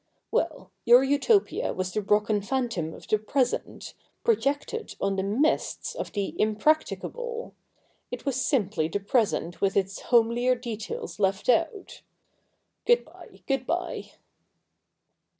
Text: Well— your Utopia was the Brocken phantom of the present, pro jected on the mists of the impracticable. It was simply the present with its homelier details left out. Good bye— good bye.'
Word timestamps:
Well— 0.31 0.71
your 0.87 1.03
Utopia 1.03 1.73
was 1.73 1.93
the 1.93 2.01
Brocken 2.01 2.43
phantom 2.43 2.91
of 2.95 3.07
the 3.07 3.19
present, 3.19 3.93
pro 4.23 4.35
jected 4.35 4.95
on 4.99 5.15
the 5.15 5.21
mists 5.21 5.93
of 5.93 6.11
the 6.13 6.33
impracticable. 6.41 7.53
It 8.09 8.25
was 8.25 8.43
simply 8.43 8.87
the 8.87 8.99
present 8.99 9.61
with 9.61 9.77
its 9.77 9.99
homelier 10.09 10.55
details 10.55 11.19
left 11.19 11.49
out. 11.49 12.01
Good 12.87 13.05
bye— 13.05 13.43
good 13.47 13.67
bye.' 13.67 14.13